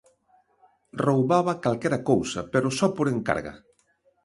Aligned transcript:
Roubaba 1.05 1.53
calquera 1.63 1.99
cousa 2.09 2.39
pero 2.51 2.75
só 2.77 2.87
por 2.97 3.07
encarga. 3.15 3.53